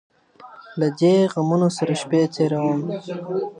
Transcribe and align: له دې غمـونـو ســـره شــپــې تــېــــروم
له 0.79 0.87
دې 0.99 1.15
غمـونـو 1.31 1.67
ســـره 1.77 1.95
شــپــې 2.01 2.21
تــېــــروم 2.33 2.79